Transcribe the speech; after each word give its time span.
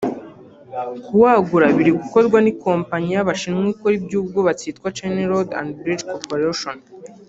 Kuwagura 1.05 1.65
biri 1.77 1.91
gukorwa 1.99 2.37
n’ikompanyi 2.41 3.09
y’Abashinwa 3.15 3.65
ikora 3.73 3.93
iby’ubwubatsi 3.99 4.63
yitwa 4.67 4.87
China 4.97 5.21
Road 5.31 5.49
and 5.59 5.69
Bridge 5.81 6.05
Corporation 6.11 6.77